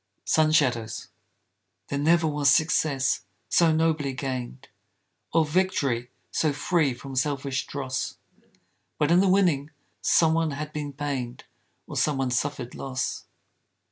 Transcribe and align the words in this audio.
SUN 0.25 0.51
SHADOWS 0.51 1.09
There 1.89 1.99
never 1.99 2.25
was 2.25 2.49
success 2.49 3.23
so 3.49 3.71
nobly 3.71 4.13
gained, 4.13 4.69
Or 5.31 5.45
victory 5.45 6.09
so 6.31 6.53
free 6.53 6.95
from 6.95 7.15
selfish 7.15 7.67
dross, 7.67 8.17
But 8.97 9.11
in 9.11 9.19
the 9.19 9.29
winning 9.29 9.69
some 10.01 10.33
one 10.33 10.49
had 10.57 10.73
been 10.73 10.91
pained 10.91 11.43
Or 11.85 11.95
some 11.95 12.17
one 12.17 12.31
suffered 12.31 12.73
loss. 12.73 13.25